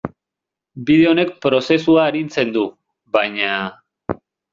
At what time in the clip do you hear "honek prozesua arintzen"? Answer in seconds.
1.09-2.55